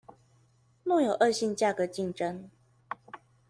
[0.83, 2.49] 若有惡性價格競爭